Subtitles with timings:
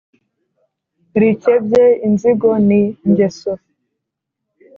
[1.21, 3.53] rikebye inzigo ni ngeso